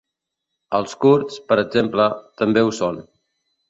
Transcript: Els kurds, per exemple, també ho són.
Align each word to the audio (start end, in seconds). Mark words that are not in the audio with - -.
Els 0.77 0.95
kurds, 1.05 1.37
per 1.53 1.59
exemple, 1.67 2.11
també 2.43 2.69
ho 2.69 2.77
són. 2.83 3.03